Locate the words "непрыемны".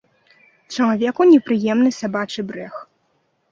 1.33-1.93